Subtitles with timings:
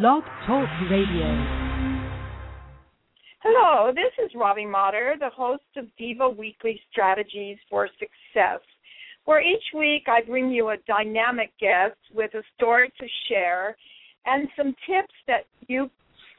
[0.00, 1.28] Blog Talk Radio.
[3.42, 8.60] Hello, this is Robbie Motter, the host of Diva Weekly Strategies for Success,
[9.26, 13.76] where each week I bring you a dynamic guest with a story to share
[14.24, 15.90] and some tips that you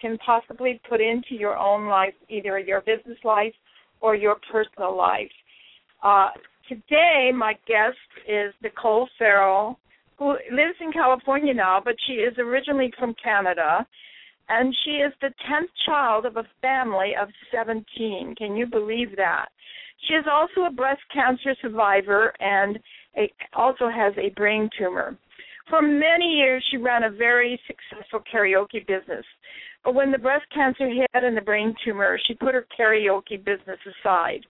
[0.02, 3.54] can possibly put into your own life, either your business life
[4.02, 5.30] or your personal life.
[6.02, 6.30] Uh,
[6.68, 7.98] today, my guest
[8.28, 9.78] is Nicole Farrell,
[10.18, 13.86] who lives in California now, but she is originally from Canada.
[14.50, 18.36] And she is the 10th child of a family of 17.
[18.38, 19.48] Can you believe that?
[20.08, 22.78] She is also a breast cancer survivor and
[23.18, 25.18] a, also has a brain tumor.
[25.70, 29.26] For many years, she ran a very successful karaoke business.
[29.84, 33.80] But when the breast cancer hit and the brain tumor, she put her karaoke business
[34.02, 34.46] aside.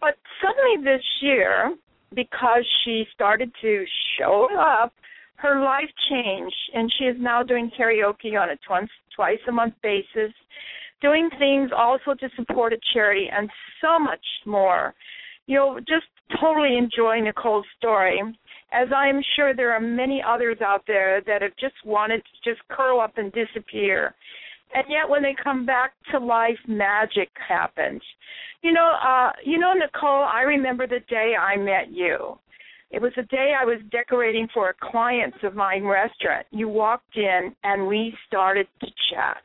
[0.00, 1.74] But suddenly this year,
[2.14, 3.84] because she started to
[4.18, 4.92] show up,
[5.36, 9.74] her life changed, and she is now doing karaoke on a twice twice a month
[9.82, 10.32] basis,
[11.00, 14.94] doing things also to support a charity, and so much more.
[15.46, 16.06] You'll just
[16.40, 18.20] totally enjoy Nicole's story,
[18.72, 22.50] as I am sure there are many others out there that have just wanted to
[22.50, 24.14] just curl up and disappear.
[24.74, 28.02] And yet, when they come back to life, magic happens.
[28.62, 30.24] You know, uh, you know, Nicole.
[30.24, 32.38] I remember the day I met you.
[32.90, 36.46] It was the day I was decorating for a client's of mine restaurant.
[36.50, 39.38] You walked in and we started to chat.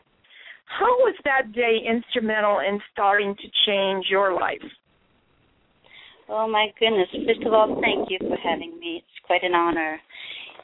[0.66, 4.62] How was that day instrumental in starting to change your life?
[6.28, 7.08] Oh my goodness.
[7.26, 8.98] First of all, thank you for having me.
[9.04, 10.00] It's quite an honor.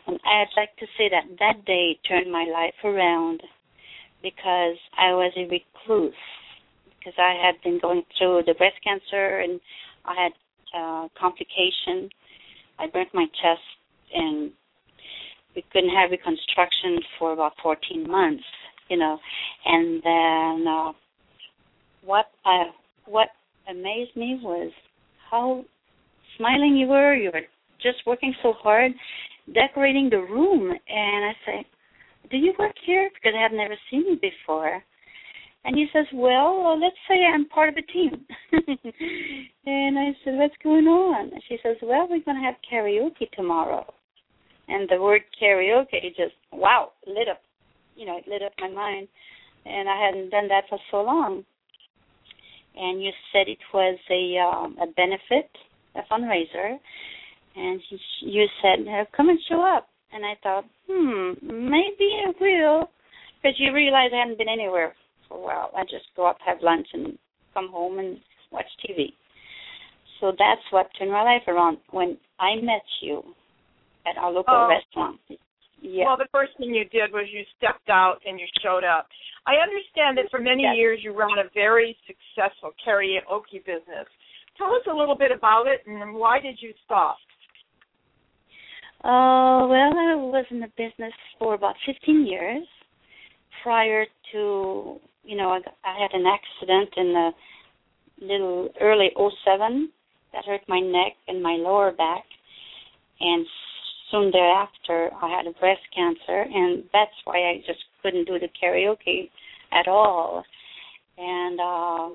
[0.05, 3.41] And I'd like to say that that day turned my life around
[4.25, 6.13] because I was a recluse
[6.97, 9.61] because I had been going through the breast cancer and
[10.03, 10.31] I had
[10.75, 12.09] uh, complication.
[12.79, 13.61] I burnt my chest
[14.13, 14.51] and
[15.55, 18.43] we couldn't have reconstruction for about 14 months,
[18.89, 19.19] you know.
[19.65, 20.91] And then uh,
[22.03, 22.71] what I,
[23.05, 23.27] what
[23.69, 24.71] amazed me was
[25.29, 25.63] how
[26.37, 27.13] smiling you were.
[27.13, 27.41] You were
[27.83, 28.91] just working so hard,
[29.53, 30.71] decorating the room.
[30.71, 31.67] And I say,
[32.29, 34.83] "Do you work here?" Because I had never seen you before.
[35.65, 38.25] And he says, Well, let's say I'm part of a team.
[39.65, 41.31] and I said, What's going on?
[41.33, 43.91] And she says, Well, we're going to have karaoke tomorrow.
[44.67, 47.41] And the word karaoke just, wow, lit up,
[47.95, 49.07] you know, it lit up my mind.
[49.65, 51.43] And I hadn't done that for so long.
[52.75, 55.49] And you said it was a um, a benefit,
[55.95, 56.77] a fundraiser.
[57.55, 57.81] And
[58.21, 58.85] you said,
[59.17, 59.87] Come and show up.
[60.15, 62.89] And I thought, hmm, maybe I will.
[63.43, 64.93] Because you realize I hadn't been anywhere
[65.27, 65.71] for a while.
[65.77, 67.17] I just go up, have lunch, and
[67.53, 68.17] come home and
[68.49, 69.11] watch TV.
[70.21, 73.23] So that's what turned my life around when I met you
[74.07, 74.69] at our local oh.
[74.69, 75.19] restaurant.
[75.81, 76.05] Yeah.
[76.05, 79.07] Well, the first thing you did was you stepped out and you showed up.
[79.45, 80.73] I understand that for many yes.
[80.77, 84.07] years you ran a very successful karaoke business.
[84.57, 87.17] Tell us a little bit about it and why did you stop?
[89.05, 92.65] Uh, well, I was in the business for about 15 years.
[93.61, 97.31] Prior to you know, I, I had an accident in the
[98.21, 99.91] little early '07
[100.33, 102.23] that hurt my neck and my lower back,
[103.19, 103.45] and
[104.11, 109.29] soon thereafter I had breast cancer, and that's why I just couldn't do the karaoke
[109.71, 110.43] at all.
[111.17, 112.09] And uh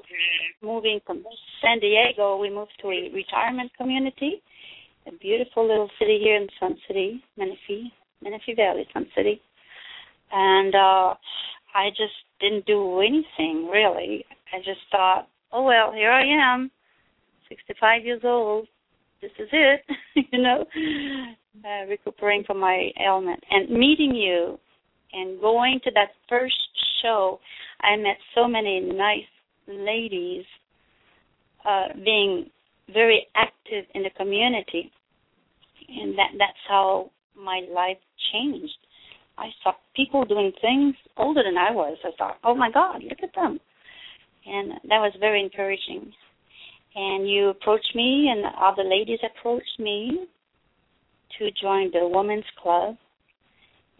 [0.62, 1.24] moving from
[1.62, 4.42] San Diego, we moved to a retirement community,
[5.10, 9.40] a beautiful little city here in Sun City, Menifee, Menifee Valley, Sun City.
[10.32, 11.14] And uh
[11.74, 14.24] I just didn't do anything really.
[14.52, 16.70] I just thought, oh well, here I am,
[17.48, 18.66] 65 years old.
[19.22, 19.82] This is it,
[20.32, 20.64] you know,
[21.64, 24.58] uh, recuperating from my ailment and meeting you
[25.12, 26.56] and going to that first
[27.02, 27.38] show.
[27.82, 29.30] I met so many nice
[29.68, 30.44] ladies
[31.68, 32.50] uh, being
[32.92, 34.90] very active in the community,
[35.90, 37.98] and that that's how my life
[38.32, 38.78] changed.
[39.38, 41.96] I saw people doing things older than I was.
[42.04, 43.58] I thought, oh my God, look at them.
[44.46, 46.12] And that was very encouraging.
[46.94, 50.26] And you approached me, and other ladies approached me
[51.38, 52.96] to join the Women's Club,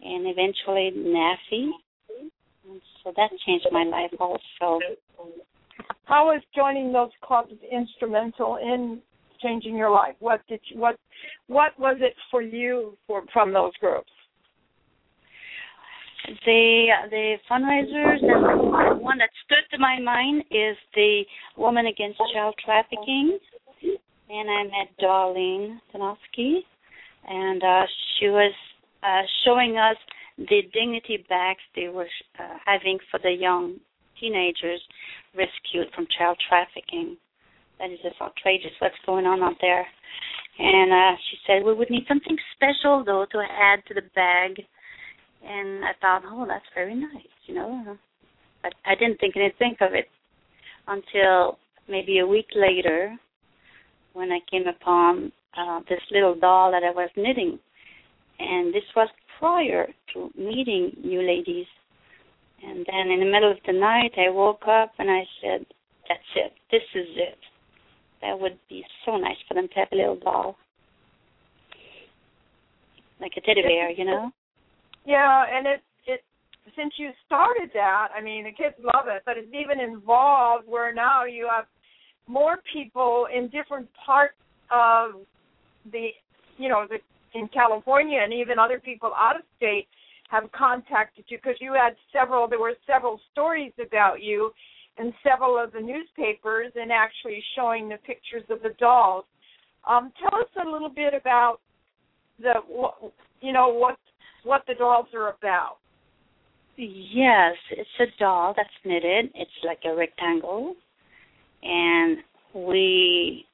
[0.01, 1.71] and eventually NAFE.
[3.03, 4.79] So that changed my life also.
[6.05, 9.01] How was joining those clubs instrumental in
[9.41, 10.15] changing your life?
[10.19, 10.97] What did you, what
[11.47, 14.11] what was it for you for from those groups?
[16.45, 21.23] the the fundraisers and the one that stood to my mind is the
[21.57, 23.39] Woman Against Child Trafficking,
[24.29, 26.59] and I met Darlene Danowski,
[27.27, 27.83] and uh,
[28.19, 28.53] she was
[29.03, 29.97] uh, showing us
[30.37, 32.07] the dignity bags they were
[32.39, 33.77] uh, having for the young
[34.19, 34.81] teenagers
[35.35, 37.17] rescued from child trafficking.
[37.81, 38.71] That is just outrageous.
[38.77, 39.85] What's going on out there?
[40.59, 44.61] And uh, she said we would need something special though to add to the bag.
[45.43, 47.97] And I thought, oh, that's very nice, you know.
[48.61, 50.07] But I didn't think anything of it
[50.87, 51.57] until
[51.89, 53.15] maybe a week later
[54.13, 57.57] when I came upon uh, this little doll that I was knitting.
[58.37, 61.65] And this was prior to meeting you ladies.
[62.63, 65.65] And then in the middle of the night, I woke up and I said,
[66.07, 66.53] That's it.
[66.69, 67.37] This is it.
[68.21, 70.55] That would be so nice for them to have a little doll.
[73.19, 74.31] Like a teddy bear, you know?
[75.05, 76.21] Yeah, and it it
[76.75, 80.93] since you started that, I mean the kids love it, but it's even involved where
[80.93, 81.65] now you have
[82.27, 84.35] more people in different parts
[84.71, 85.21] of
[85.91, 86.09] the
[86.57, 86.97] you know the
[87.37, 89.87] in California and even other people out of state
[90.29, 94.51] have contacted you because you had several there were several stories about you
[95.01, 99.25] in several of the newspapers and actually showing the pictures of the dolls.
[99.89, 101.57] Um, tell us a little bit about
[102.39, 102.95] the what,
[103.41, 103.97] you know what
[104.43, 105.77] what the dolls are about.
[106.77, 109.31] Yes, it's a doll that's knitted.
[109.35, 110.75] It's like a rectangle,
[111.63, 112.17] and
[112.53, 113.45] we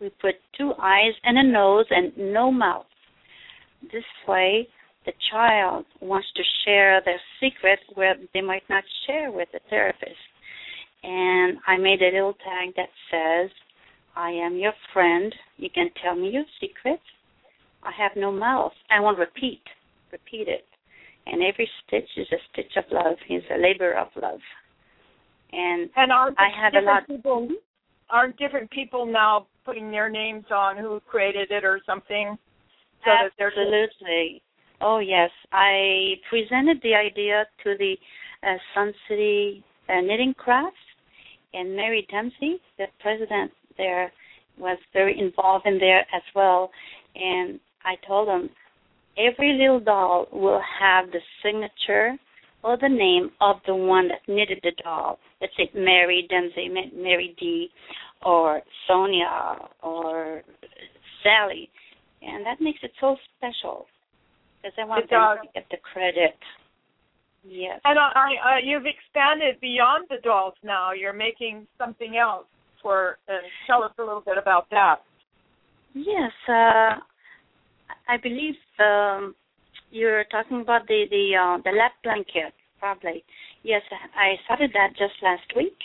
[0.00, 2.86] we put two eyes and a nose and no mouth.
[3.92, 4.66] This way,
[5.04, 10.16] the child wants to share their secret where they might not share with the therapist.
[11.02, 13.50] And I made a little tag that says,
[14.16, 15.32] I am your friend.
[15.56, 17.02] You can tell me your secrets.
[17.82, 18.72] I have no mouth.
[18.90, 19.62] I won't repeat.
[20.10, 20.66] Repeat it.
[21.26, 23.16] And every stitch is a stitch of love.
[23.30, 24.40] Is a labor of love.
[25.52, 27.06] And, and I have a lot.
[27.06, 27.48] People,
[28.10, 32.36] aren't different people now putting their names on who created it or something?
[33.04, 34.42] So Absolutely.
[34.80, 37.94] Oh yes, I presented the idea to the
[38.42, 40.76] uh, Sun City uh, Knitting Crafts,
[41.54, 44.12] and Mary Dempsey, the president there,
[44.58, 46.70] was very involved in there as well.
[47.14, 48.50] And I told them
[49.16, 52.16] every little doll will have the signature
[52.62, 55.18] or the name of the one that knitted the doll.
[55.40, 57.68] Let's say Mary Dempsey, Mary D,
[58.24, 60.42] or Sonia, or
[61.22, 61.70] Sally,
[62.20, 63.86] and that makes it so special
[64.60, 65.38] because I want it them does.
[65.46, 66.34] to get the credit.
[67.48, 67.80] Yes.
[67.84, 70.92] And I, I, you've expanded beyond the dolls now.
[70.92, 72.44] You're making something else
[72.82, 73.18] for.
[73.28, 74.96] Uh, tell us a little bit about that.
[75.94, 77.00] Yes, uh,
[78.06, 79.34] I believe um,
[79.90, 83.24] you're talking about the the uh, the lap blanket, probably.
[83.62, 83.82] Yes,
[84.14, 85.76] I started that just last week,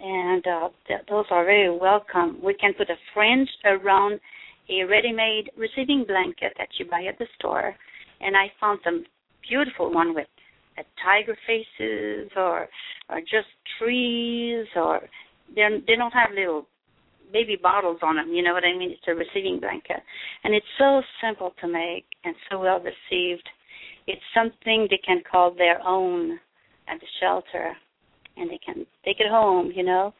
[0.00, 2.38] and uh, th- those are very welcome.
[2.42, 4.20] We can put a fringe around
[4.70, 7.74] a ready-made receiving blanket that you buy at the store,
[8.20, 9.04] and I found some
[9.48, 10.26] beautiful one with
[10.78, 12.68] uh, tiger faces or
[13.08, 15.00] or just trees or
[15.54, 16.66] they they don't have little
[17.32, 18.32] baby bottles on them.
[18.32, 18.90] You know what I mean?
[18.90, 20.02] It's a receiving blanket,
[20.44, 23.48] and it's so simple to make and so well received.
[24.06, 26.38] It's something they can call their own
[26.88, 27.72] at the shelter,
[28.36, 29.72] and they can take it home.
[29.74, 30.14] You know,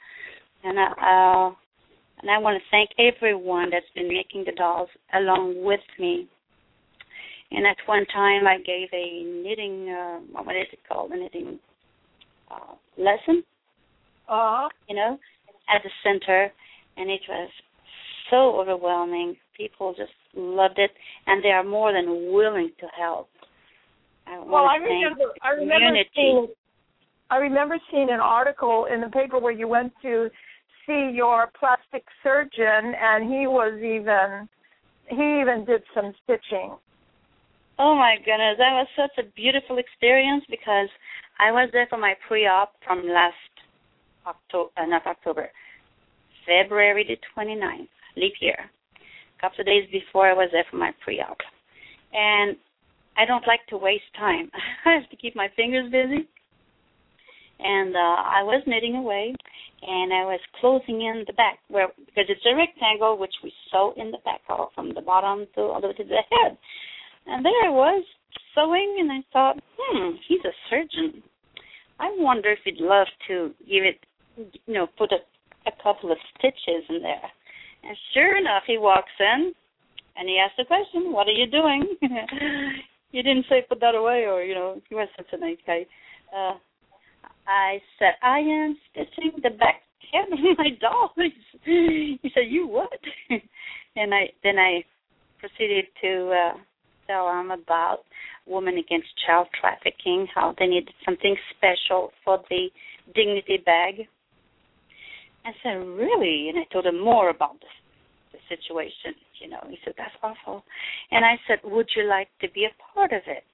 [0.64, 1.54] and I, uh,
[2.22, 6.28] and I want to thank everyone that's been making the dolls along with me.
[7.50, 11.58] And at one time, I gave a knitting, uh, what is it called, a knitting
[12.50, 13.44] uh, lesson.
[14.28, 14.68] Uh-huh.
[14.88, 15.18] You know,
[15.68, 16.50] at the center,
[16.96, 17.50] and it was
[18.30, 19.36] so overwhelming.
[19.56, 20.90] People just loved it,
[21.26, 23.28] and they are more than willing to help.
[24.26, 26.48] I well, I remember, I remember seeing,
[27.30, 30.28] I remember seeing an article in the paper where you went to
[30.86, 34.48] see your plastic surgeon, and he was even
[35.08, 36.76] he even did some stitching.
[37.78, 40.88] Oh my goodness, that was such a beautiful experience because
[41.38, 43.34] I was there for my pre-op from last
[44.26, 45.50] October, uh, not October,
[46.46, 48.70] February the 29th, leap year.
[48.96, 51.36] A couple of days before I was there for my pre-op,
[52.14, 52.56] and
[53.18, 54.50] I don't like to waste time.
[54.86, 56.26] I have to keep my fingers busy,
[57.60, 59.34] and uh, I was knitting away,
[59.82, 63.92] and I was closing in the back where because it's a rectangle which we sew
[63.98, 66.56] in the back all from the bottom to all the way to the head.
[67.26, 68.04] And there I was
[68.54, 71.22] sewing and I thought, hmm, he's a surgeon.
[71.98, 74.00] I wonder if he'd love to give it
[74.36, 75.18] you know, put a,
[75.68, 77.30] a couple of stitches in there.
[77.82, 79.52] And sure enough he walks in
[80.16, 81.96] and he asks the question, What are you doing?
[83.12, 85.86] he didn't say put that away or, you know, he was such a nice guy.
[86.36, 86.54] Uh
[87.48, 91.12] I said, I am stitching the back head of my doll.
[91.64, 93.00] he said, You what?
[93.96, 94.84] and I then I
[95.38, 96.58] proceeded to uh
[97.06, 98.00] tell them about
[98.46, 102.68] women against child trafficking, how they needed something special for the
[103.14, 104.06] dignity bag.
[105.44, 106.48] I said, really?
[106.48, 107.70] And I told him more about the,
[108.32, 109.14] the situation.
[109.40, 110.64] You know, he said, that's awful.
[111.10, 113.44] And I said, would you like to be a part of it?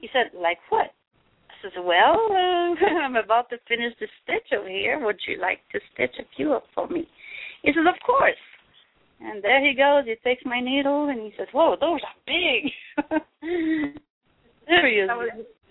[0.00, 0.90] He said, like what?
[1.50, 5.04] I said, well, uh, I'm about to finish the stitch over here.
[5.04, 7.06] Would you like to stitch a few up for me?
[7.62, 8.34] He said, of course.
[9.20, 10.04] And there he goes.
[10.06, 12.72] He takes my needle and he says, "Whoa, those are big."
[14.66, 15.10] Serious.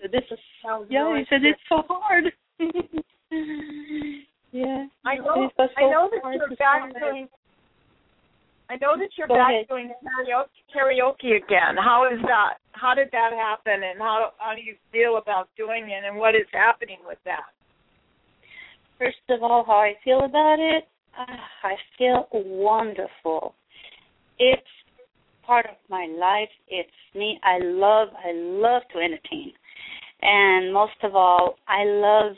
[0.02, 0.38] This is
[0.88, 1.18] yeah.
[1.18, 2.24] He said it's so hard.
[4.52, 4.86] yeah.
[5.04, 5.50] I know.
[5.56, 7.28] So I know that you're back doing.
[8.70, 9.66] I know that you're Go back ahead.
[9.68, 11.76] doing karaoke, karaoke again.
[11.76, 12.58] How is that?
[12.70, 13.82] How did that happen?
[13.82, 16.04] And how how do you feel about doing it?
[16.06, 17.50] And what is happening with that?
[18.96, 20.86] First of all, how I feel about it,
[21.18, 23.54] ah, I feel wonderful.
[24.38, 24.62] It's
[25.46, 26.48] part of my life.
[26.68, 27.38] It's me.
[27.42, 29.52] I love, I love to entertain.
[30.22, 32.36] And most of all, I love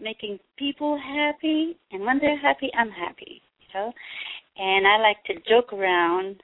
[0.00, 1.76] making people happy.
[1.92, 3.92] And when they're happy, I'm happy, you know.
[4.56, 6.42] And I like to joke around.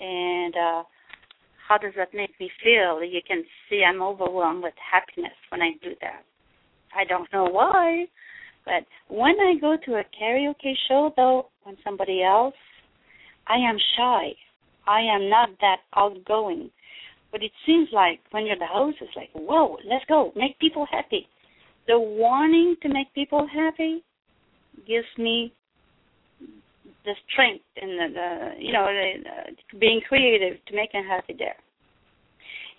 [0.00, 0.82] And uh
[1.68, 3.04] how does that make me feel?
[3.04, 6.24] You can see I'm overwhelmed with happiness when I do that.
[6.96, 8.06] I don't know why,
[8.68, 8.84] but
[9.14, 12.54] when I go to a karaoke show, though, when somebody else,
[13.46, 14.32] I am shy.
[14.86, 16.70] I am not that outgoing.
[17.32, 20.86] But it seems like when you're the host, it's like, whoa, let's go, make people
[20.90, 21.26] happy.
[21.86, 24.04] The wanting to make people happy
[24.86, 25.52] gives me
[27.04, 31.34] the strength and the, the you know, the, the, being creative to make them happy
[31.38, 31.56] there.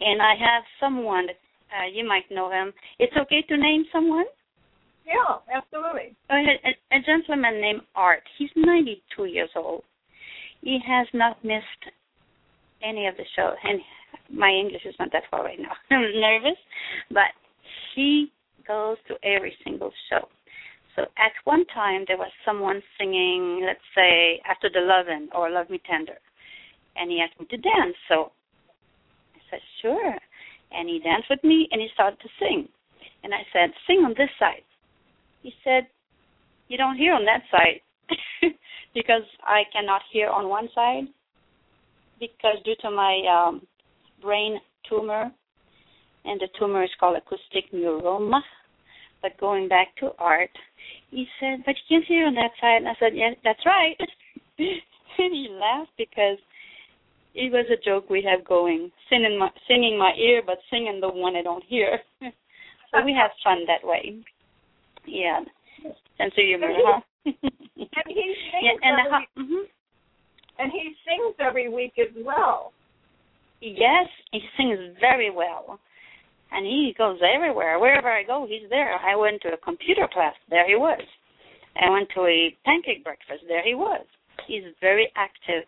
[0.02, 1.40] And I have someone that
[1.74, 2.74] uh, you might know him.
[3.00, 4.26] It's okay to name someone.
[5.10, 6.16] Yeah, absolutely.
[6.30, 8.22] A, a, a gentleman named Art.
[8.38, 9.84] He's 92 years old.
[10.62, 11.84] He has not missed
[12.84, 13.80] any of the shows, and
[14.30, 15.74] my English is not that far right now.
[15.92, 16.60] I'm nervous,
[17.10, 17.34] but
[17.96, 18.32] he
[18.68, 20.28] goes to every single show.
[20.96, 25.70] So at one time there was someone singing, let's say, After the Lovin' or Love
[25.70, 26.18] Me Tender,
[26.96, 27.96] and he asked me to dance.
[28.08, 28.32] So
[29.34, 30.16] I said, sure.
[30.72, 32.68] And he danced with me, and he started to sing.
[33.24, 34.64] And I said, sing on this side.
[35.42, 35.88] He said,
[36.68, 37.82] you don't hear on that side
[38.94, 41.06] because I cannot hear on one side
[42.20, 43.62] because due to my um,
[44.22, 45.32] brain tumor,
[46.26, 48.42] and the tumor is called acoustic neuroma.
[49.22, 50.52] But going back to art,
[51.12, 53.98] he said, "But you can't hear on that side." And I said, "Yeah, that's right."
[54.58, 54.70] and
[55.18, 56.38] he laughed because
[57.34, 61.10] it was a joke we have going, singing my singing my ear, but singing the
[61.10, 62.00] one I don't hear.
[62.22, 64.24] so we have fun that way.
[65.10, 65.40] Yeah,
[66.20, 67.02] And so you humor, huh?
[67.26, 69.66] And he sings and every, the, mm-hmm.
[70.60, 72.72] and he sings every week as well.
[73.62, 75.80] Yes, he sings very well.
[76.52, 77.80] And he goes everywhere.
[77.80, 78.96] Wherever I go, he's there.
[78.96, 81.02] I went to a computer class, there he was.
[81.82, 84.06] I went to a pancake breakfast, there he was.
[84.48, 85.66] He's very active.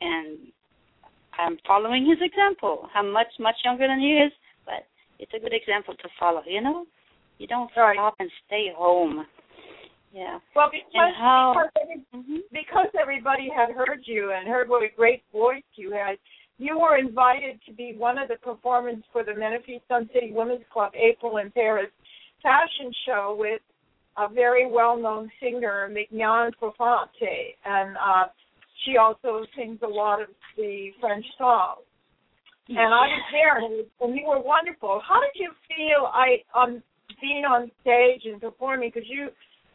[0.00, 0.38] And
[1.38, 2.88] I'm following his example.
[2.94, 4.32] I'm much, much younger than he is,
[4.66, 4.86] but
[5.18, 6.86] it's a good example to follow, you know?
[7.42, 7.96] You don't Right.
[7.96, 9.26] stop and stay home.
[10.12, 10.38] Yeah.
[10.54, 14.88] Well, because how- because, every- hmm because everybody had heard you and heard what a
[14.88, 16.18] great voice you had,
[16.58, 20.64] you were invited to be one of the performers for the Menifee Sun City Women's
[20.72, 21.90] Club April in Paris
[22.44, 23.60] fashion show with
[24.18, 28.26] a very well-known singer, Mignon Profante, and uh,
[28.84, 31.80] she also sings a lot of the French songs.
[32.68, 35.00] And I was there, and, and you were wonderful.
[35.00, 36.06] How did you feel?
[36.06, 36.80] I um
[37.20, 39.28] being on stage and performing because you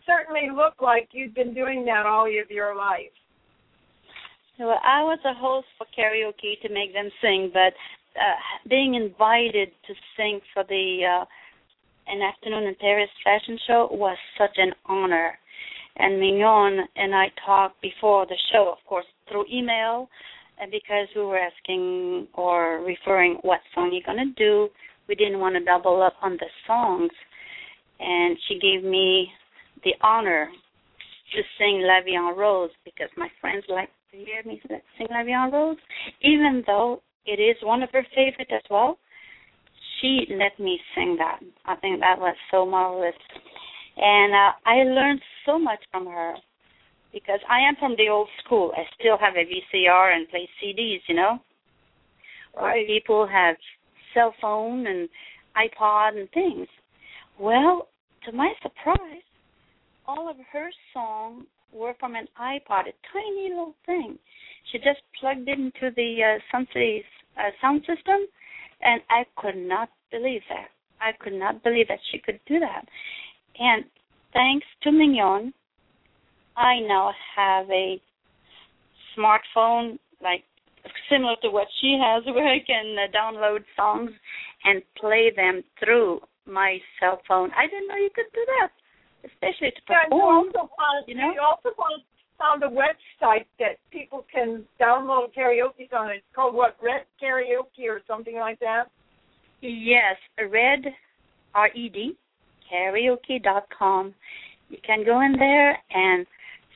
[0.06, 3.12] certainly look like you've been doing that all of your life.
[4.60, 7.74] Well, I was a host for karaoke to make them sing, but
[8.18, 11.26] uh, being invited to sing for the uh,
[12.08, 15.38] an afternoon in Paris fashion show was such an honor.
[15.98, 20.10] And Mignon and I talked before the show, of course, through email,
[20.60, 24.70] and because we were asking or referring what song you're gonna do,
[25.08, 27.12] we didn't want to double up on the songs.
[28.00, 29.30] And she gave me
[29.84, 30.50] the honor
[31.34, 34.62] to sing La Vie en Rose because my friends like to hear me
[34.98, 35.78] sing La Vie en Rose,
[36.22, 38.98] even though it is one of her favorite as well.
[40.00, 41.40] She let me sing that.
[41.66, 43.16] I think that was so marvelous,
[43.98, 46.36] and uh, I learned so much from her
[47.12, 48.72] because I am from the old school.
[48.78, 51.40] I still have a VCR and play CDs, you know.
[52.56, 52.88] Right.
[52.88, 53.56] People have
[54.14, 55.10] cell phone and
[55.56, 56.68] iPod and things.
[57.40, 57.90] Well,
[58.26, 59.22] to my surprise,
[60.08, 64.18] all of her songs were from an iPod, a tiny little thing.
[64.72, 68.26] She just plugged it into the uh, uh, sound system,
[68.82, 70.70] and I could not believe that.
[71.00, 72.86] I could not believe that she could do that.
[73.60, 73.86] And
[74.34, 75.54] thanks to Mignon,
[76.56, 78.02] I now have a
[79.16, 80.44] smartphone like
[81.10, 84.10] similar to what she has, where I can uh, download songs
[84.64, 87.52] and play them through my cell phone.
[87.58, 88.70] I didn't know you could do that,
[89.26, 90.52] especially to perform.
[90.54, 91.32] Yeah, you also found, you know?
[91.34, 92.02] you also found,
[92.40, 96.12] found a website that people can download karaoke on.
[96.12, 98.86] It's called what, Red Karaoke or something like that.
[99.62, 100.86] Yes, Red
[101.54, 102.18] R E D
[102.72, 104.14] karaoke.com.
[104.70, 106.26] You can go in there and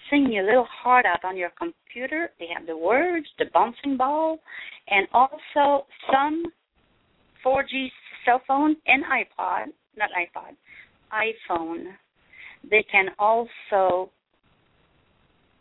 [0.10, 2.32] sing your little heart out on your computer.
[2.40, 4.40] They have the words, the bouncing ball,
[4.90, 6.44] and also some
[7.46, 7.90] 4G
[8.26, 10.56] cell phone and iPod, not iPod,
[11.12, 11.86] iPhone.
[12.70, 14.12] They can also,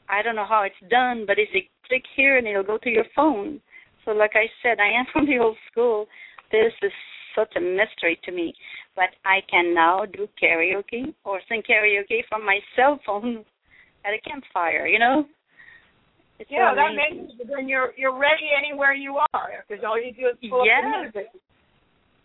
[0.09, 2.90] I don't know how it's done, but if you click here and it'll go to
[2.90, 3.61] your phone.
[4.05, 6.07] So, like I said, I am from the old school.
[6.52, 6.93] This is
[7.37, 8.55] such a mystery to me.
[8.97, 13.45] But I can now do karaoke or sing karaoke from my cell phone
[14.05, 14.87] at a campfire.
[14.87, 15.25] You know.
[16.38, 20.12] It's yeah, so that makes then you're you're ready anywhere you are because all you
[20.14, 20.83] do is pull Yes.
[20.83, 21.40] up the music.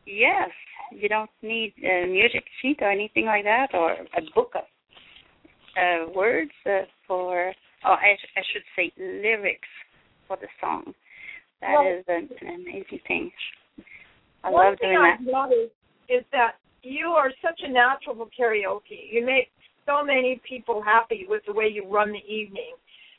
[0.06, 0.50] Yes,
[0.92, 4.64] you don't need a music sheet or anything like that, or a book of
[5.78, 7.54] uh, words uh, for.
[7.84, 9.68] Oh, I, I should say lyrics
[10.28, 10.94] for the song.
[11.62, 13.32] That Well- is an, an amazing thing.
[14.44, 15.52] I love doing that.
[16.08, 16.52] is that
[16.84, 19.10] you are such a natural for karaoke.
[19.12, 19.50] You make
[19.88, 22.74] so many people happy with the way you run the evening.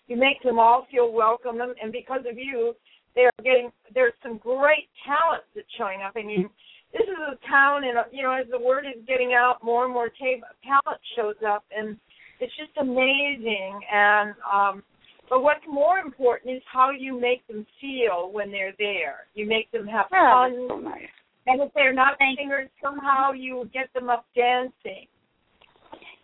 [0.07, 2.75] You make them all feel welcome, and and because of you,
[3.17, 3.73] they are getting.
[3.93, 6.13] There's some great talent that's showing up.
[6.15, 6.49] I mean,
[6.97, 9.93] this is a town, and you know, as the word is getting out, more and
[9.93, 11.97] more ta- talent shows up, and
[12.41, 13.81] it's just amazing.
[13.93, 14.83] And um,
[15.29, 19.27] but what's more important is how you make them feel when they're there.
[19.35, 20.67] You make them have Oh, fun.
[20.69, 21.09] so nice.
[21.49, 25.07] And if they're not Thank- singers, somehow you get them up dancing.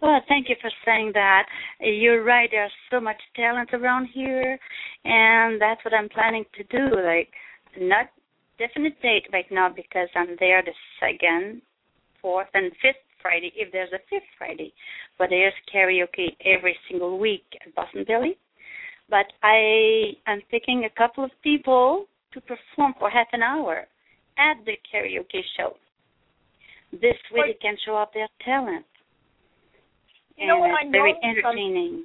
[0.00, 1.45] Well, thank you for saying that.
[1.80, 2.49] You're right.
[2.50, 4.58] There's so much talent around here,
[5.04, 6.97] and that's what I'm planning to do.
[6.97, 7.28] Like,
[7.80, 8.06] not
[8.66, 11.62] definite date right now because I'm there the second,
[12.20, 14.72] fourth, and fifth Friday if there's a fifth Friday.
[15.18, 18.36] But there's karaoke every single week at Boston Billy.
[19.10, 23.84] But I am picking a couple of people to perform for half an hour
[24.38, 25.75] at the karaoke show.
[26.92, 28.86] This way they can show off their talent.
[30.36, 32.04] You know and what it's I very noticed from- entertaining.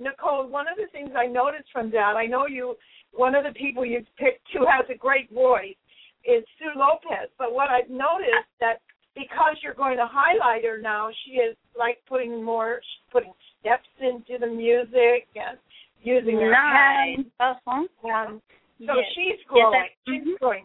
[0.00, 2.74] Nicole, one of the things I noticed from that, I know you,
[3.16, 5.76] one of the people you picked who has a great voice
[6.24, 7.28] is Sue Lopez.
[7.38, 8.80] But what I've noticed that
[9.14, 12.80] because you're going to highlight her now, she is like putting more,
[13.12, 15.58] putting steps into the music and
[16.02, 17.26] using her hands.
[17.40, 17.84] Uh-huh.
[18.04, 18.40] And
[18.78, 19.04] so yes.
[19.14, 19.74] she's Yes, growing.
[19.80, 20.38] I- she's mhm.
[20.38, 20.64] growing.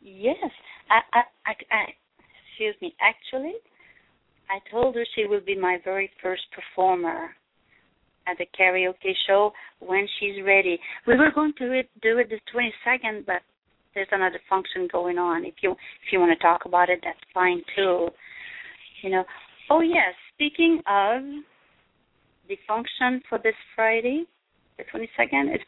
[0.00, 0.50] Yes.
[0.90, 1.84] I, I, I, I,
[2.50, 2.94] excuse me.
[3.00, 3.54] Actually,
[4.50, 7.30] I told her she will be my very first performer
[8.26, 10.78] at the karaoke show when she's ready.
[11.06, 13.42] We were going to do it the 22nd, but
[13.94, 15.44] there's another function going on.
[15.44, 18.08] If you if you want to talk about it, that's fine too.
[19.02, 19.24] You know.
[19.70, 20.14] Oh yes.
[20.34, 21.22] Speaking of
[22.48, 24.24] the function for this Friday,
[24.76, 25.60] the 22nd, it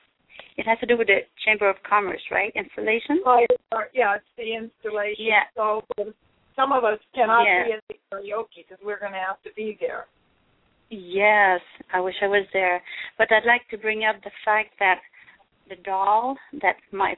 [0.57, 2.53] it has to do with the Chamber of Commerce, right?
[2.55, 3.23] Installation.
[3.25, 3.47] Oh,
[3.95, 5.25] yeah, it's the installation.
[5.25, 5.47] Yeah.
[5.57, 5.83] So
[6.57, 7.65] some of us cannot Yeah.
[7.65, 10.07] be at the karaoke because we're going to have to be there.
[10.91, 11.61] Yes,
[11.93, 12.83] I wish I was there.
[13.19, 15.01] But I'd like to bring up the fact that
[15.69, 17.15] the doll that my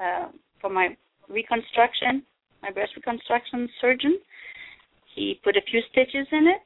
[0.00, 0.28] uh,
[0.60, 0.96] for my
[1.28, 2.22] reconstruction,
[2.62, 4.18] my breast reconstruction surgeon,
[5.14, 6.60] he put a few stitches in it,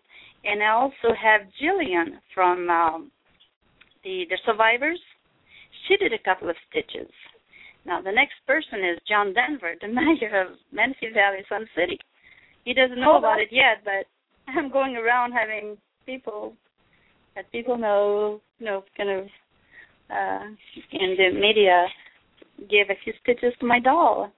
[0.44, 3.10] and I also have Jillian from um,
[4.02, 4.98] the the survivors.
[5.86, 7.10] She did a couple of stitches.
[7.86, 11.98] Now the next person is John Denver, the mayor of Menifee Valley, Sun City.
[12.64, 14.04] He doesn't know about it yet, but
[14.52, 15.78] I'm going around having
[16.10, 16.54] people
[17.36, 19.24] that people know, you know, kind of
[20.10, 20.44] uh,
[20.92, 21.86] in the media
[22.58, 24.32] give a few stitches to my doll.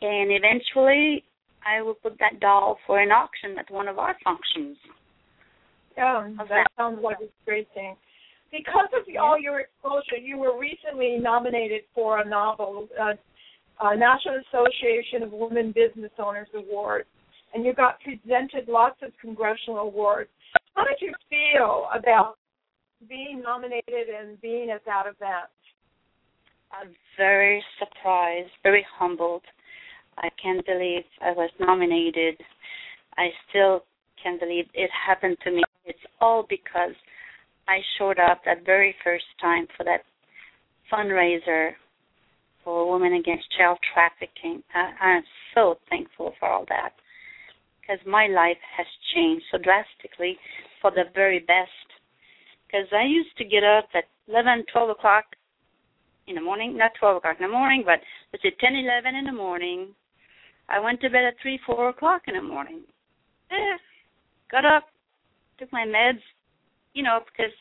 [0.00, 1.24] And eventually
[1.66, 4.76] I will put that doll for an auction at one of our functions.
[5.96, 6.66] Yeah, that that?
[6.76, 7.96] sounds like a great thing.
[8.52, 13.14] Because of all your exposure, you were recently nominated for a novel, uh,
[13.84, 17.04] uh, National Association of Women Business Owners Award,
[17.52, 20.30] and you got presented lots of congressional awards.
[20.78, 22.36] How did you feel about
[23.08, 25.50] being nominated and being at that event?
[26.70, 29.42] I'm very surprised, very humbled.
[30.18, 32.36] I can't believe I was nominated.
[33.16, 33.82] I still
[34.22, 35.64] can't believe it happened to me.
[35.84, 36.94] It's all because
[37.66, 40.02] I showed up that very first time for that
[40.92, 41.72] fundraiser
[42.62, 44.62] for women against child trafficking.
[44.72, 45.24] I, I'm
[45.56, 46.90] so thankful for all that
[47.80, 50.38] because my life has changed so drastically
[50.80, 51.70] for the very best.
[52.66, 55.24] Because I used to get up at 11, 12 o'clock
[56.26, 58.00] in the morning, not 12 o'clock in the morning, but
[58.32, 59.94] let's say 10, 11 in the morning.
[60.68, 62.82] I went to bed at 3, 4 o'clock in the morning.
[63.50, 63.78] Eh,
[64.50, 64.84] got up,
[65.58, 66.20] took my meds,
[66.92, 67.52] you know, because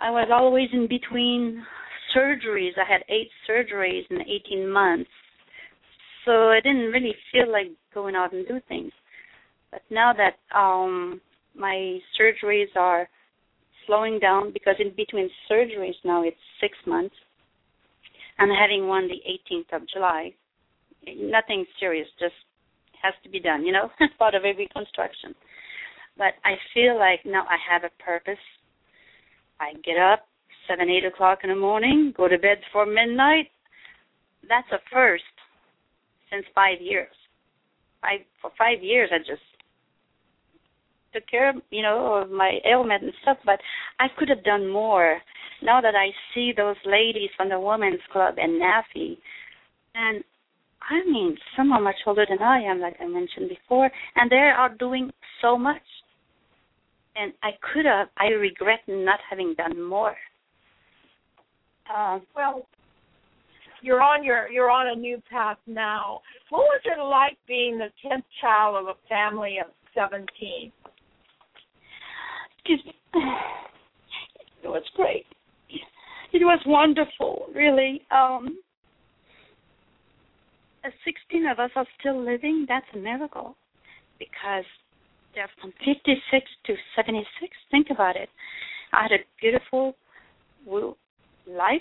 [0.00, 1.62] I was always in between
[2.16, 2.72] surgeries.
[2.78, 5.10] I had eight surgeries in 18 months.
[6.24, 8.92] So I didn't really feel like going out and do things.
[9.70, 11.20] But now that um
[11.54, 13.08] my surgeries are
[13.86, 17.14] slowing down because in between surgeries now it's six months.
[18.38, 20.32] I'm having one the 18th of July.
[21.06, 22.34] Nothing serious, just
[23.02, 25.34] has to be done, you know, part of a reconstruction.
[26.16, 28.42] But I feel like now I have a purpose.
[29.60, 30.26] I get up
[30.68, 33.48] seven, eight o'clock in the morning, go to bed before midnight.
[34.48, 35.24] That's a first
[36.30, 37.12] since five years.
[38.00, 39.42] Five for five years, I just
[41.12, 43.38] took care you know of my ailment and stuff.
[43.44, 43.60] But
[43.98, 45.18] I could have done more.
[45.62, 49.16] Now that I see those ladies from the women's club and NAFE,
[49.94, 50.24] and
[50.90, 54.36] I mean, some are much older than I am, like I mentioned before, and they
[54.36, 55.82] are doing so much.
[57.14, 60.16] And I could have, I regret not having done more.
[61.94, 62.66] Uh, well,
[63.82, 66.20] you're on your you're on a new path now.
[66.50, 70.72] What was it like being the tenth child of a family of seventeen?
[74.64, 75.26] It was great.
[76.32, 78.02] It was wonderful, really.
[78.10, 78.58] Um,
[81.04, 83.56] 16 of us are still living, that's a miracle
[84.18, 84.64] because
[85.34, 87.26] they're from 56 to 76.
[87.70, 88.28] Think about it.
[88.92, 89.96] I had a beautiful
[91.46, 91.80] life,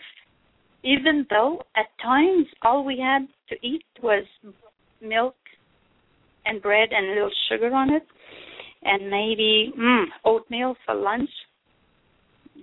[0.84, 4.26] even though at times all we had to eat was
[5.02, 5.36] milk
[6.46, 8.04] and bread and a little sugar on it,
[8.84, 11.30] and maybe mm, oatmeal for lunch.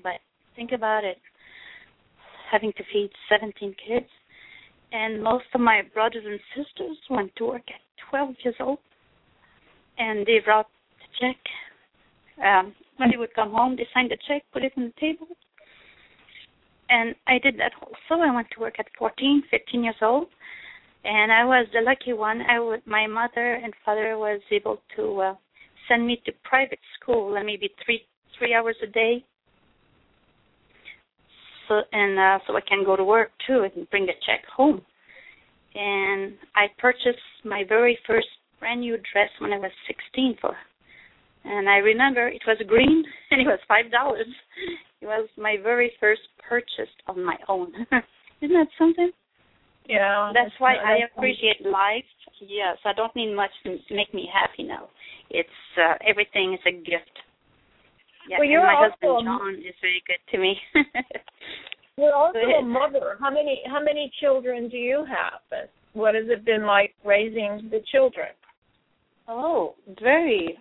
[0.03, 0.21] But
[0.57, 1.19] think about it
[2.51, 4.07] having to feed 17 kids,
[4.93, 8.79] and most of my brothers and sisters went to work at 12 years old,
[9.99, 10.67] and they brought
[10.99, 11.37] the check.
[12.45, 15.27] Um, when they would come home, they signed the check, put it on the table,
[16.89, 18.23] and I did that also.
[18.23, 20.29] I went to work at 14, 15 years old,
[21.05, 22.43] and I was the lucky one.
[22.43, 25.35] I would, my mother and father was able to uh,
[25.89, 28.03] send me to private school, and maybe three
[28.39, 29.25] three hours a day.
[31.69, 34.83] So and uh, so I can go to work too and bring a check home.
[35.75, 40.57] And I purchased my very first brand new dress when I was 16 for
[41.45, 44.27] and I remember it was green and it was five dollars.
[45.01, 47.73] It was my very first purchase of my own.
[48.43, 49.11] Isn't that something?
[49.89, 50.33] Yeah.
[50.35, 52.05] That's why I appreciate life.
[52.41, 54.89] Yes, I don't need much to make me happy now.
[55.31, 57.15] It's uh, everything is a gift.
[58.29, 60.57] Yeah, well, you're my also husband John is very good to me.
[61.97, 63.17] you're also a mother.
[63.21, 65.69] How many how many children do you have?
[65.93, 68.29] What has it been like raising the children?
[69.27, 70.59] Oh, very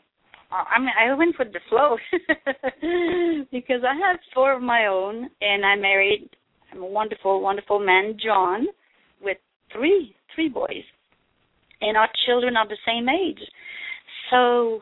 [0.52, 1.98] uh, I mean, I went with the flow
[3.52, 6.30] because I have four of my own, and I married
[6.74, 8.68] a wonderful, wonderful man, John,
[9.22, 9.38] with
[9.74, 10.84] three three boys,
[11.82, 13.40] and our children are the same age.
[14.30, 14.82] So,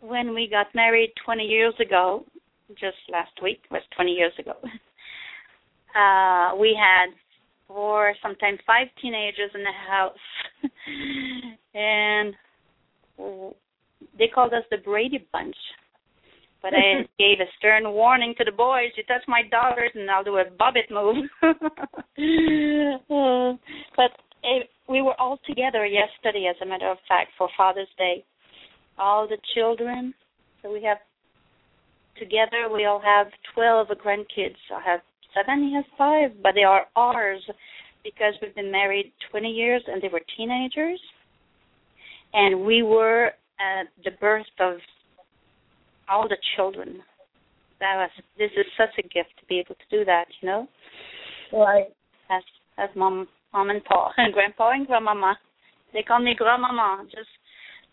[0.00, 2.24] when we got married 20 years ago,
[2.70, 4.52] just last week was 20 years ago,
[5.98, 7.14] uh, we had
[7.68, 10.16] four, sometimes five teenagers in the house,
[11.74, 12.34] and
[14.18, 15.56] they called us the Brady Bunch.
[16.62, 20.24] But I gave a stern warning to the boys: "You touch my daughters, and I'll
[20.24, 21.28] do a Bobbitt move."
[23.96, 24.10] but
[24.42, 28.24] it, we were all together yesterday, as a matter of fact, for Father's Day.
[28.98, 30.14] All the children.
[30.62, 30.98] So we have
[32.18, 32.68] together.
[32.72, 34.56] We all have twelve grandkids.
[34.74, 35.00] I have
[35.34, 35.68] seven.
[35.68, 37.42] He has five, but they are ours
[38.04, 41.00] because we've been married 20 years, and they were teenagers.
[42.34, 44.74] And we were at the birth of
[46.08, 47.00] all the children.
[47.80, 50.68] That was this is such a gift to be able to do that, you know.
[51.52, 51.86] Right.
[52.30, 52.42] As
[52.78, 55.36] as mom mom and pa and grandpa and grandmama.
[55.92, 57.28] They call me grandmama, just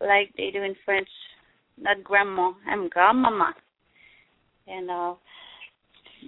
[0.01, 1.09] like they do in French.
[1.77, 3.53] Not grandma, I'm grandmama.
[4.67, 5.13] And uh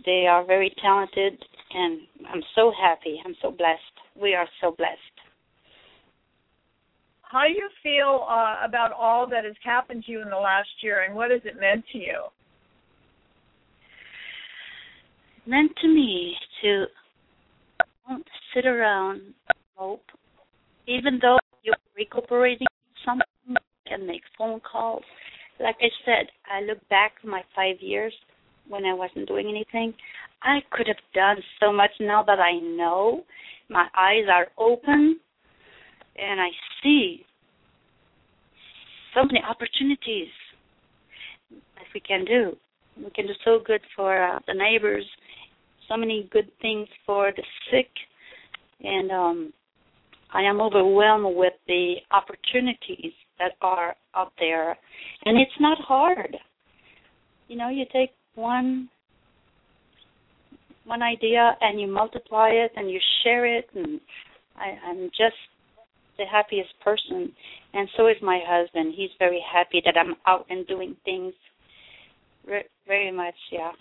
[0.06, 3.22] they are very talented and I'm so happy.
[3.26, 3.82] I'm so blessed.
[4.20, 5.00] We are so blessed.
[7.22, 10.70] How do you feel uh, about all that has happened to you in the last
[10.82, 12.26] year, and what has it meant to you?
[15.38, 16.86] It meant to me to
[18.08, 19.34] don't sit around
[19.76, 20.04] hope.
[20.88, 22.68] Even though you're recuperating
[23.04, 23.26] something,
[23.94, 25.04] can make phone calls.
[25.60, 28.14] Like I said, I look back my five years
[28.68, 29.94] when I wasn't doing anything.
[30.42, 33.24] I could have done so much now that I know.
[33.70, 35.20] My eyes are open
[36.16, 36.50] and I
[36.82, 37.26] see
[39.14, 40.28] so many opportunities
[41.52, 42.58] that we can do.
[42.98, 45.06] We can do so good for uh, the neighbors,
[45.88, 47.90] so many good things for the sick,
[48.82, 49.54] and um,
[50.32, 54.78] I am overwhelmed with the opportunities that are out there,
[55.26, 56.36] and it's not hard.
[57.48, 58.90] You know, you take one
[60.86, 64.00] one idea and you multiply it and you share it, and
[64.58, 65.36] I, I'm just
[66.18, 67.32] the happiest person,
[67.74, 68.94] and so is my husband.
[68.96, 71.34] He's very happy that I'm out and doing things.
[72.46, 73.72] Re- very much, yeah.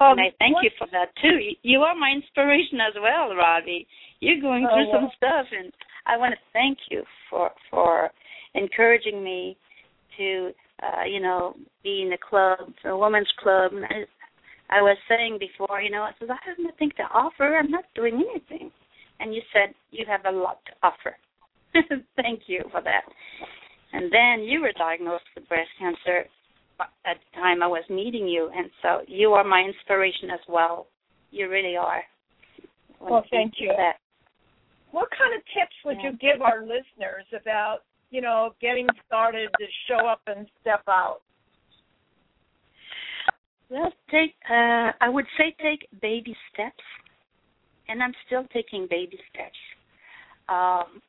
[0.00, 1.38] Um, and I thank what, you for that too.
[1.62, 3.86] You are my inspiration as well, Robbie.
[4.20, 5.72] You're going through oh, some stuff, and
[6.06, 8.10] I want to thank you for for
[8.54, 9.56] encouraging me
[10.18, 10.50] to,
[10.82, 13.72] uh, you know, be in a club, a women's club.
[13.72, 17.56] And I, I was saying before, you know, I said I have nothing to offer.
[17.56, 18.70] I'm not doing anything,
[19.20, 21.16] and you said you have a lot to offer.
[22.16, 23.02] thank you for that.
[23.92, 26.24] And then you were diagnosed with breast cancer
[27.06, 30.86] at the time I was meeting you, and so you are my inspiration as well.
[31.30, 32.02] You really are.
[33.00, 33.72] Well, thank you.
[33.76, 33.94] That.
[34.94, 37.78] What kind of tips would you give our listeners about,
[38.12, 41.18] you know, getting started to show up and step out?
[43.68, 44.36] Well, take.
[44.48, 46.84] Uh, I would say take baby steps,
[47.88, 49.58] and I'm still taking baby steps.
[50.48, 51.02] Um,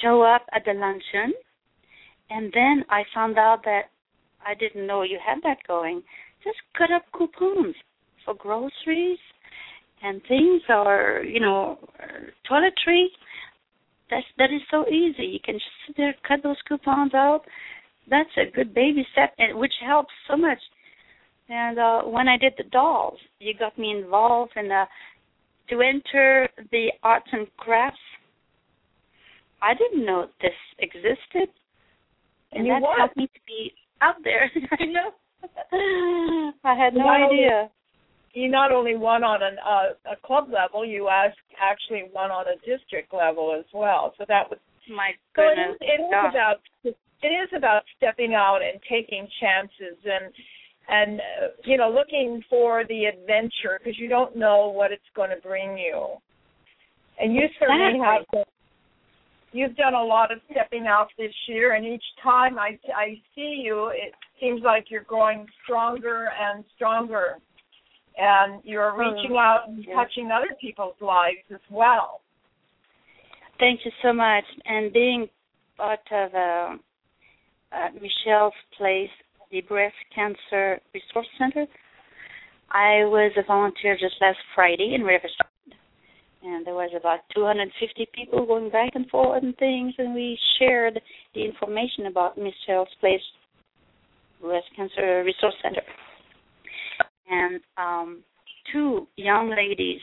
[0.00, 1.34] show up at the luncheon,
[2.30, 3.90] and then I found out that
[4.40, 6.02] I didn't know you had that going.
[6.42, 7.74] Just cut up coupons
[8.24, 9.18] for groceries
[10.06, 11.78] and things, or you know,
[12.50, 13.06] toiletry.
[14.10, 15.24] That's that is so easy.
[15.24, 17.42] You can just sit there, cut those coupons out.
[18.08, 20.58] That's a good baby step, and which helps so much.
[21.48, 24.84] And uh, when I did the dolls, you got me involved in the
[25.70, 27.98] to enter the arts and crafts.
[29.60, 31.48] I didn't know this existed,
[32.52, 34.50] and, and that helped me to be out there.
[34.80, 35.10] I know.
[36.64, 37.70] I had no not idea.
[38.36, 42.56] You not only won on an, uh, a club level, you actually won on a
[42.68, 44.12] district level as well.
[44.18, 44.58] So that was
[44.90, 45.78] my goodness.
[45.80, 46.56] So it is, it is about
[47.22, 50.32] it is about stepping out and taking chances and
[50.88, 55.30] and uh, you know looking for the adventure because you don't know what it's going
[55.30, 56.20] to bring you.
[57.18, 58.38] And you certainly exactly.
[58.38, 58.46] have
[59.52, 63.62] you've done a lot of stepping out this year, and each time I I see
[63.64, 67.38] you, it seems like you're growing stronger and stronger,
[68.16, 72.20] and you're reaching out and touching other people's lives as well.
[73.58, 75.28] Thank you so much, and being
[75.76, 76.76] part of uh,
[77.72, 79.10] uh, Michelle's place,
[79.50, 81.66] the Breast Cancer Resource Center.
[82.70, 85.46] I was a volunteer just last Friday in Riverside
[86.46, 91.00] and there was about 250 people going back and forth and things, and we shared
[91.34, 93.20] the information about Michelle's Place
[94.40, 95.82] Breast Cancer Resource Center.
[97.28, 98.22] And um,
[98.72, 100.00] two young ladies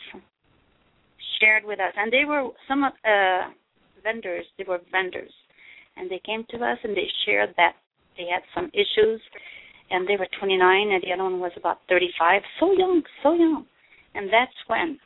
[1.40, 3.48] shared with us, and they were some of uh,
[4.02, 4.44] vendors.
[4.58, 5.32] They were vendors,
[5.96, 7.72] and they came to us and they shared that
[8.16, 9.20] they had some issues,
[9.90, 12.42] and they were 29, and the other one was about 35.
[12.60, 13.66] So young, so young,
[14.14, 14.98] and that's when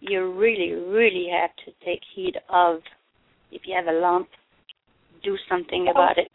[0.00, 2.80] you really, really have to take heed of
[3.50, 4.28] if you have a lump,
[5.22, 6.28] do something about it.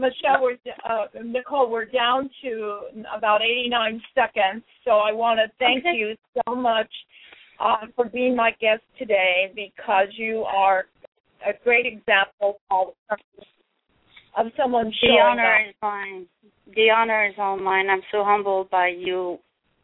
[0.00, 0.56] Michelle, we're,
[0.88, 2.80] uh, Nicole, we're down to
[3.16, 5.96] about 89 seconds, so I want to thank okay.
[5.96, 6.88] you so much
[7.60, 10.86] uh, for being my guest today because you are
[11.46, 12.88] a great example of,
[14.36, 15.68] of someone showing The honor up.
[15.68, 16.26] is mine.
[16.74, 17.90] The honor is all mine.
[17.90, 19.38] I'm so humbled by you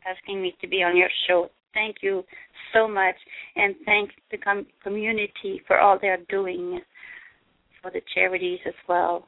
[0.09, 1.51] asking me to be on your show.
[1.75, 2.25] Thank you
[2.73, 3.17] so much,
[3.57, 6.81] and thank the com- community for all they're doing
[7.83, 9.27] for the charities as well.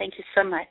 [0.00, 0.66] Thank you so much.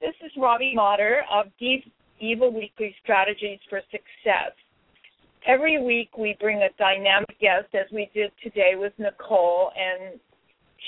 [0.00, 1.84] This is Robbie Motter of Deep
[2.20, 4.52] Evil Weekly Strategies for Success.
[5.46, 10.18] Every week we bring a dynamic guest, as we did today with Nicole, and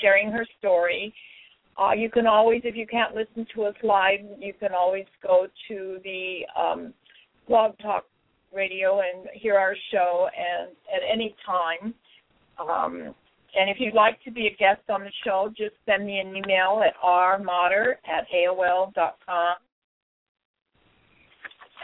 [0.01, 1.13] sharing her story.
[1.77, 5.45] Uh, you can always, if you can't listen to us live, you can always go
[5.67, 6.91] to the um,
[7.47, 8.05] Blog Talk
[8.51, 11.93] radio and hear our show and at any time.
[12.59, 13.13] Um,
[13.57, 16.29] and if you'd like to be a guest on the show, just send me an
[16.29, 19.55] email at rmotter at aol.com.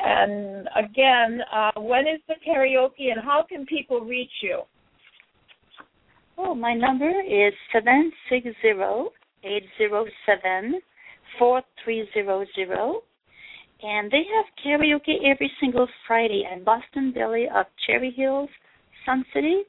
[0.05, 4.61] And again, uh, when is the karaoke and how can people reach you?
[6.37, 9.09] Oh, my number is seven six zero
[9.43, 10.81] eight zero seven
[11.37, 13.01] four three zero zero,
[13.81, 18.49] and they have karaoke every single Friday at Boston Deli of Cherry Hills,
[19.05, 19.63] Sun City.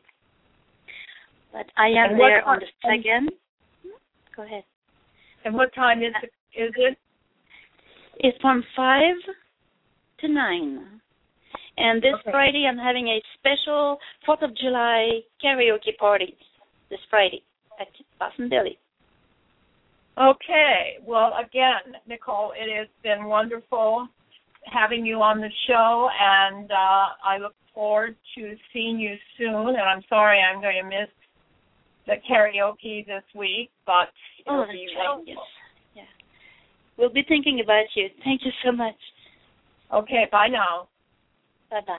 [1.54, 3.30] But I am there on the second.
[4.34, 4.64] Go ahead.
[5.44, 6.32] And what time is it?
[6.60, 6.98] Is it?
[8.18, 9.14] It's from five
[10.18, 11.00] to nine.
[11.78, 12.30] And this Okay.
[12.32, 16.36] Friday, I'm having a special Fourth of July karaoke party.
[16.90, 17.44] This Friday
[17.80, 17.88] at
[18.18, 18.76] Boston Deli.
[20.18, 20.98] Okay.
[21.06, 24.08] Well, again, Nicole, it has been wonderful
[24.66, 29.68] having you on the show, and uh, I look forward to seeing you soon.
[29.68, 31.08] And I'm sorry I'm going to miss
[32.06, 34.08] the karaoke this week, but
[34.46, 35.42] Oh, it'll be that's wonderful.
[35.94, 36.02] Yeah.
[36.96, 38.08] We'll be thinking about you.
[38.22, 38.96] Thank you so much.
[39.92, 40.26] Okay.
[40.30, 40.88] Bye now.
[41.70, 41.98] Bye bye.